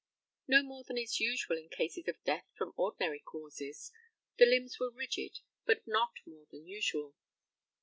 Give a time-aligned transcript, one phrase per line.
[0.47, 3.91] Not more than is usual in cases of death from ordinary causes.
[4.39, 7.13] The limbs were rigid, but not more than usual.